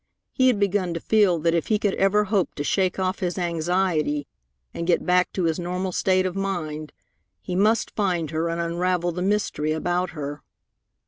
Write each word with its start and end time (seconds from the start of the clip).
He 0.33 0.47
had 0.47 0.59
begun 0.59 0.95
to 0.95 0.99
feel 0.99 1.37
that 1.41 1.53
if 1.53 1.67
he 1.67 1.77
could 1.77 1.93
ever 1.93 2.23
hope 2.23 2.55
to 2.55 2.63
shake 2.63 2.97
off 2.97 3.19
his 3.19 3.37
anxiety 3.37 4.25
and 4.73 4.87
get 4.87 5.05
back 5.05 5.31
to 5.33 5.43
his 5.43 5.59
normal 5.59 5.91
state 5.91 6.25
of 6.25 6.35
mind, 6.35 6.91
he 7.39 7.55
must 7.55 7.91
find 7.95 8.31
her 8.31 8.49
and 8.49 8.59
unravel 8.59 9.11
the 9.11 9.21
mystery 9.21 9.73
about 9.73 10.09
her. 10.17 10.41